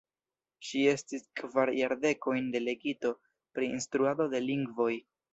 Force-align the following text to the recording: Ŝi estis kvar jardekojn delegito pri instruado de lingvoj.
Ŝi 0.67 0.79
estis 0.91 1.25
kvar 1.41 1.71
jardekojn 1.79 2.47
delegito 2.55 3.11
pri 3.57 3.69
instruado 3.75 4.27
de 4.33 4.41
lingvoj. 4.47 4.89